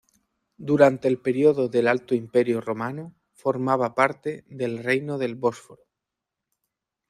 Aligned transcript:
Durante 0.57 1.07
el 1.07 1.19
período 1.19 1.67
del 1.69 1.87
Alto 1.87 2.15
Imperio 2.15 2.59
romano 2.59 3.13
formaba 3.33 3.93
parte 3.93 4.43
del 4.47 4.81
Reino 4.83 5.19
del 5.19 5.35
Bósforo. 5.35 5.83